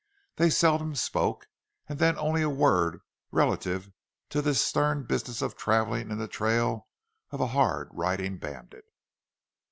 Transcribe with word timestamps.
They 0.37 0.49
seldom 0.49 0.95
spoke, 0.95 1.45
and 1.87 1.99
then 1.99 2.17
only 2.17 2.41
a 2.41 2.49
word 2.49 3.01
relative 3.29 3.91
to 4.29 4.41
this 4.41 4.59
stern 4.59 5.03
business 5.03 5.43
of 5.43 5.55
traveling 5.55 6.09
in 6.09 6.17
the 6.17 6.27
trail 6.27 6.87
of 7.29 7.39
a 7.39 7.45
hard 7.53 7.89
riding 7.91 8.39
bandit. 8.39 8.85